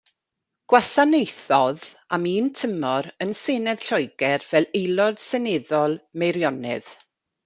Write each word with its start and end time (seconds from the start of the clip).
Gwasanaethodd 0.71 1.83
am 2.17 2.23
un 2.31 2.47
tymor 2.61 3.09
yn 3.25 3.35
Senedd 3.39 3.85
Lloegr 3.89 4.45
fel 4.47 4.67
Aelod 4.79 5.21
Seneddol 5.27 5.95
Meirionnydd. 6.23 6.91